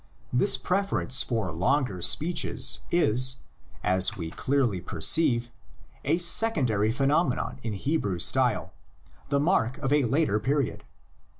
This 0.33 0.57
preference 0.57 1.21
for 1.21 1.51
longer 1.51 2.01
speeches 2.01 2.79
is, 2.89 3.35
as 3.83 4.17
we 4.17 4.31
clearly 4.31 4.81
perceive, 4.81 5.51
a 6.03 6.17
second 6.17 6.71
ary 6.71 6.91
phenomenon 6.91 7.59
in 7.61 7.73
Hebrew 7.73 8.17
style, 8.17 8.73
the 9.29 9.39
mark 9.39 9.77
of 9.77 9.93
a 9.93 10.05
later 10.05 10.39
period. 10.39 10.85